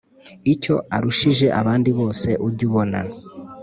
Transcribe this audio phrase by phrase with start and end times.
[0.53, 2.99] icyo arushije abandi bose ujya ubona